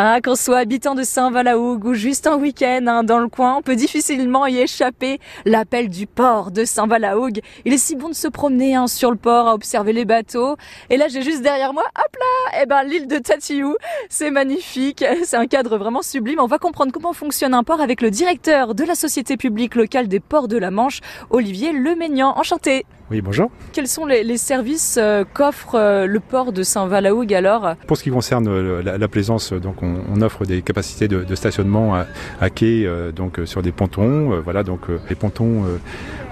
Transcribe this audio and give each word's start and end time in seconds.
Ah, 0.00 0.20
qu'on 0.22 0.36
soit 0.36 0.58
habitant 0.58 0.94
de 0.94 1.02
Saint-Valahougue 1.02 1.84
ou 1.84 1.94
juste 1.94 2.28
un 2.28 2.36
week-end 2.36 2.84
hein, 2.86 3.02
dans 3.02 3.18
le 3.18 3.26
coin, 3.26 3.56
on 3.56 3.62
peut 3.62 3.74
difficilement 3.74 4.46
y 4.46 4.58
échapper. 4.58 5.18
L'appel 5.44 5.88
du 5.88 6.06
port 6.06 6.52
de 6.52 6.64
Saint-Valahougue. 6.64 7.40
Il 7.64 7.72
est 7.72 7.78
si 7.78 7.96
bon 7.96 8.08
de 8.08 8.14
se 8.14 8.28
promener 8.28 8.76
hein, 8.76 8.86
sur 8.86 9.10
le 9.10 9.16
port, 9.16 9.48
à 9.48 9.54
observer 9.54 9.92
les 9.92 10.04
bateaux. 10.04 10.54
Et 10.88 10.98
là, 10.98 11.08
j'ai 11.08 11.22
juste 11.22 11.42
derrière 11.42 11.72
moi, 11.72 11.82
hop 11.82 12.16
là, 12.16 12.60
eh 12.62 12.66
ben 12.66 12.84
l'île 12.84 13.08
de 13.08 13.18
Tatiou. 13.18 13.74
C'est 14.08 14.30
magnifique, 14.30 15.04
c'est 15.24 15.36
un 15.36 15.48
cadre 15.48 15.76
vraiment 15.78 16.02
sublime. 16.02 16.38
On 16.38 16.46
va 16.46 16.58
comprendre 16.58 16.92
comment 16.92 17.12
fonctionne 17.12 17.52
un 17.52 17.64
port 17.64 17.80
avec 17.80 18.00
le 18.00 18.12
directeur 18.12 18.76
de 18.76 18.84
la 18.84 18.94
société 18.94 19.36
publique 19.36 19.74
locale 19.74 20.06
des 20.06 20.20
ports 20.20 20.46
de 20.46 20.58
la 20.58 20.70
Manche, 20.70 21.00
Olivier 21.30 21.72
Leménian. 21.72 22.38
Enchanté. 22.38 22.86
Oui, 23.10 23.22
bonjour. 23.22 23.50
Quels 23.72 23.88
sont 23.88 24.04
les, 24.04 24.22
les 24.22 24.36
services 24.36 24.98
euh, 25.00 25.24
qu'offre 25.32 25.76
euh, 25.76 26.06
le 26.06 26.20
port 26.20 26.52
de 26.52 26.62
Saint-Valahougue 26.62 27.32
alors? 27.32 27.74
Pour 27.86 27.96
ce 27.96 28.02
qui 28.02 28.10
concerne 28.10 28.46
euh, 28.48 28.82
la, 28.82 28.98
la 28.98 29.08
plaisance, 29.08 29.54
donc 29.54 29.82
on, 29.82 30.02
on, 30.14 30.20
offre 30.20 30.44
des 30.44 30.60
capacités 30.60 31.08
de, 31.08 31.24
de 31.24 31.34
stationnement 31.34 31.94
à, 31.94 32.04
à 32.38 32.50
quai, 32.50 32.84
euh, 32.84 33.10
donc 33.10 33.40
sur 33.46 33.62
des 33.62 33.72
pontons. 33.72 34.34
Euh, 34.34 34.40
voilà, 34.44 34.62
donc 34.62 34.82
les 35.08 35.14
pontons 35.14 35.64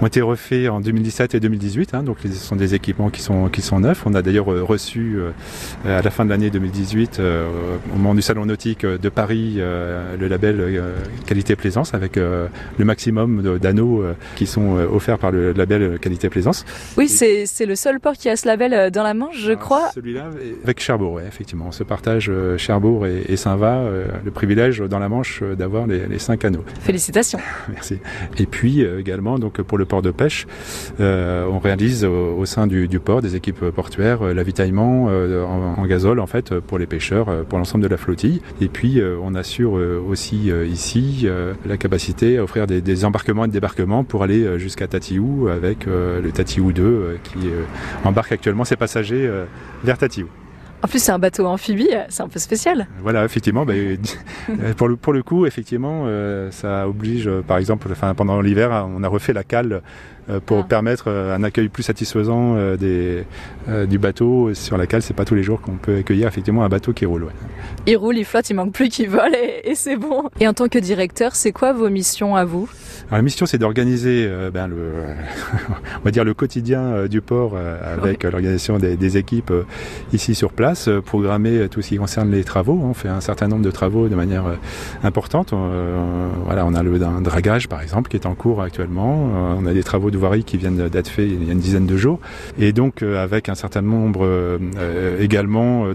ont 0.03 0.07
été 0.07 0.21
refaits 0.21 0.69
en 0.69 0.81
2017 0.81 1.35
et 1.35 1.41
2018. 1.41 1.95
Hein, 1.95 2.03
donc 2.03 2.19
ce 2.23 2.29
sont 2.29 2.57
des 2.57 2.75
équipements 2.75 3.09
qui 3.09 3.23
sont 3.23 3.49
qui 3.49 3.63
sont 3.63 3.81
neufs. 3.81 4.03
On 4.05 4.13
a 4.13 4.21
d'ailleurs 4.21 4.47
reçu 4.47 5.19
à 5.87 6.03
la 6.03 6.11
fin 6.11 6.25
de 6.27 6.31
l'année 6.31 6.51
2018, 6.51 7.21
au 7.21 7.97
moment 7.97 8.15
du 8.15 8.23
salon 8.23 8.45
nautique 8.45 8.85
de 8.85 9.09
Paris, 9.09 9.55
le 9.57 10.29
label 10.29 10.83
qualité 11.27 11.57
plaisance 11.57 11.95
avec 11.95 12.17
le 12.17 12.49
maximum 12.85 13.59
d'anneaux 13.59 14.05
qui 14.37 14.47
sont 14.47 14.75
offerts 14.93 15.19
par 15.19 15.31
le 15.31 15.53
label 15.53 15.99
qualité 15.99 16.29
plaisance. 16.29 16.66
Oui, 16.97 17.09
c'est 17.09 17.67
le 17.67 17.77
seul 17.77 18.01
port 18.01 18.15
qui 18.15 18.29
a 18.29 18.37
ce 18.37 18.47
label 18.47 18.73
euh, 18.73 18.91
dans 18.91 19.03
la 19.03 19.15
Manche, 19.15 19.39
je 19.39 19.51
Alors, 19.51 19.61
crois. 19.61 19.91
Celui-là, 19.95 20.31
avec 20.65 20.81
Cherbourg, 20.81 21.15
ouais, 21.15 21.25
effectivement. 21.27 21.67
On 21.69 21.73
se 21.73 21.85
partage 21.85 22.29
euh, 22.29 22.57
Cherbourg 22.59 23.07
et, 23.07 23.25
et 23.29 23.37
Saint-Va, 23.37 23.79
euh, 23.79 24.07
le 24.25 24.31
privilège 24.31 24.81
dans 24.81 24.99
la 24.99 25.09
Manche 25.09 25.43
d'avoir 25.43 25.87
les, 25.87 26.07
les, 26.07 26.19
cinq 26.19 26.45
anneaux. 26.45 26.65
Félicitations. 26.81 27.39
Merci. 27.69 27.99
Et 28.39 28.47
puis 28.47 28.83
également, 28.83 29.39
donc 29.39 29.61
pour 29.63 29.79
le 29.79 29.85
port 29.85 30.03
de 30.03 30.11
pêche, 30.11 30.47
euh, 31.01 31.47
on 31.51 31.59
réalise 31.59 32.05
au, 32.05 32.37
au 32.37 32.45
sein 32.45 32.67
du, 32.67 32.89
du, 32.89 33.01
port 33.01 33.23
des 33.23 33.37
équipes 33.37 33.71
portuaires 33.71 34.23
l'avitaillement 34.23 35.05
en, 35.05 35.75
en, 35.81 35.87
gazole 35.87 36.21
en 36.21 36.27
fait 36.27 36.59
pour 36.61 36.79
les 36.79 36.87
pêcheurs, 36.87 37.45
pour 37.45 37.59
l'ensemble 37.59 37.85
de 37.85 37.89
la 37.89 37.97
flottille. 37.97 38.41
Et 38.61 38.69
puis 38.69 39.01
on 39.23 39.35
assure 39.35 39.73
aussi 39.73 40.51
ici 40.69 41.29
la 41.67 41.77
capacité 41.77 42.39
à 42.39 42.43
offrir 42.43 42.67
des, 42.67 42.81
des, 42.81 43.05
embarquements 43.05 43.45
et 43.45 43.49
des 43.49 43.55
débarquements 43.55 44.05
pour 44.05 44.23
aller 44.23 44.59
jusqu'à 44.59 44.87
Tatiou 44.87 45.49
avec 45.49 45.87
le 45.87 46.31
Tatiou 46.33 46.56
2 46.61 47.19
qui 47.23 47.49
embarque 48.05 48.33
actuellement 48.33 48.65
ses 48.65 48.77
passagers 48.77 49.31
vers 49.85 49.99
Tatiou. 49.99 50.29
En 50.83 50.89
plus, 50.89 51.03
c'est 51.03 51.13
un 51.13 51.19
bateau 51.19 51.47
amphibie, 51.47 51.89
c'est 52.11 52.23
un 52.23 52.29
peu 52.29 52.39
spécial. 52.39 52.87
Voilà, 53.01 53.25
effectivement. 53.25 53.65
Bah, 53.65 53.73
pour, 54.77 54.89
le, 54.89 54.97
pour 54.97 55.13
le 55.13 55.23
coup, 55.23 55.47
effectivement, 55.47 56.05
euh, 56.07 56.51
ça 56.51 56.87
oblige, 56.87 57.27
euh, 57.27 57.43
par 57.43 57.59
exemple, 57.59 57.89
enfin, 57.91 58.15
pendant 58.15 58.41
l'hiver, 58.41 58.87
on 58.95 59.03
a 59.03 59.09
refait 59.09 59.33
la 59.33 59.43
cale 59.43 59.83
euh, 60.29 60.39
pour 60.45 60.59
ah. 60.59 60.67
permettre 60.69 61.11
un 61.11 61.43
accueil 61.43 61.69
plus 61.71 61.83
satisfaisant 61.83 62.77
des, 62.77 63.25
du 63.89 63.99
bateau 63.99 64.53
sur 64.55 64.77
la 64.77 64.87
cale. 64.87 65.03
C'est 65.03 65.15
pas 65.15 65.25
tous 65.25 65.35
les 65.35 65.43
jours 65.43 65.61
qu'on 65.61 65.77
peut 65.77 65.99
accueillir 65.99 66.29
effectivement 66.29 66.63
un 66.63 66.69
bateau 66.69 66.93
qui 66.93 67.07
roule. 67.07 67.25
Ouais. 67.25 67.33
Il 67.87 67.97
roule, 67.97 68.19
il 68.19 68.25
flotte, 68.25 68.51
il 68.51 68.55
manque 68.55 68.73
plus 68.73 68.89
qu'il 68.89 69.09
vole 69.09 69.35
et, 69.35 69.71
et 69.71 69.75
c'est 69.75 69.97
bon. 69.97 70.29
Et 70.41 70.47
en 70.47 70.53
tant 70.53 70.69
que 70.69 70.79
directeur, 70.79 71.35
c'est 71.35 71.53
quoi 71.53 71.73
vos 71.73 71.89
missions 71.89 72.37
à 72.37 72.45
vous? 72.45 72.69
Alors, 73.09 73.19
la 73.19 73.23
mission, 73.23 73.47
c'est 73.47 73.59
d'organiser 73.59 74.27
euh, 74.29 74.51
ben, 74.51 74.67
le, 74.67 74.75
on 76.01 76.05
va 76.05 76.11
dire 76.11 76.25
le 76.25 76.35
quotidien 76.35 76.81
euh, 76.81 77.09
du 77.09 77.21
port 77.21 77.53
euh, 77.55 77.97
avec 77.97 78.25
l'organisation 78.25 78.79
des, 78.79 78.97
des, 78.97 79.17
équipes 79.17 79.53
ici 80.13 80.35
sur 80.35 80.53
place, 80.53 80.91
programmer 81.05 81.69
tout 81.69 81.81
ce 81.81 81.89
qui 81.89 81.97
concerne 81.97 82.31
les 82.31 82.45
travaux. 82.45 82.81
On 82.83 82.95
fait 82.95 83.09
un 83.09 83.21
certain 83.21 83.49
nombre 83.49 83.63
de 83.63 83.71
travaux 83.71 84.09
de 84.09 84.15
manière 84.15 84.45
importante. 85.05 85.55
voilà, 86.45 86.67
on 86.67 86.75
a 86.75 86.83
le 86.83 87.03
un 87.03 87.21
dragage, 87.21 87.69
par 87.69 87.83
exemple, 87.83 88.11
qui 88.11 88.17
est 88.17 88.27
en 88.27 88.35
cours 88.35 88.63
actuellement. 88.63 89.31
on 89.59 89.67
a 89.67 89.73
des 89.73 89.83
travaux 89.83 90.11
de 90.11 90.19
voirie 90.19 90.45
qui 90.45 90.57
viennent 90.57 90.89
d'être 90.89 91.09
faits 91.09 91.29
il 91.29 91.45
y 91.45 91.51
a 91.51 91.53
une 91.53 91.61
dizaine 91.61 91.87
de 91.87 91.97
jours. 91.97 92.19
Et 92.59 92.73
donc, 92.73 93.03
avec 93.03 93.49
un 93.49 93.55
certain 93.55 93.83
nombre 93.83 94.29
également 95.21 95.87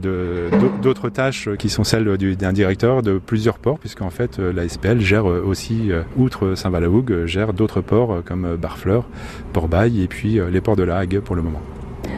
d'autres 0.81 1.09
tâches 1.09 1.49
qui 1.59 1.69
sont 1.69 1.83
celles 1.83 2.17
d'un 2.37 2.53
directeur 2.53 3.01
de 3.01 3.19
plusieurs 3.19 3.59
ports, 3.59 3.79
puisqu'en 3.79 4.09
fait, 4.09 4.39
la 4.39 4.67
SPL 4.67 4.99
gère 5.01 5.25
aussi, 5.25 5.91
outre 6.17 6.55
Saint-Valahou, 6.91 7.25
gère 7.25 7.53
d'autres 7.53 7.81
ports 7.81 8.23
comme 8.25 8.57
Barfleur, 8.57 9.05
Port-Bail 9.53 10.01
et 10.01 10.07
puis 10.07 10.39
les 10.51 10.61
ports 10.61 10.75
de 10.75 10.83
la 10.83 10.97
Hague 10.97 11.19
pour 11.19 11.35
le 11.35 11.41
moment. 11.41 11.61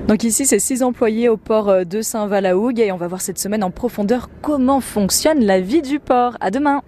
Donc 0.07 0.23
ici, 0.23 0.45
c'est 0.45 0.59
six 0.59 0.83
employés 0.83 1.29
au 1.29 1.37
port 1.37 1.85
de 1.85 2.01
Saint-Valahougue 2.01 2.79
et 2.79 2.91
on 2.91 2.97
va 2.97 3.07
voir 3.07 3.21
cette 3.21 3.39
semaine 3.39 3.63
en 3.63 3.71
profondeur 3.71 4.29
comment 4.41 4.81
fonctionne 4.81 5.45
la 5.45 5.61
vie 5.61 5.81
du 5.81 5.99
port. 5.99 6.35
À 6.41 6.51
demain 6.51 6.81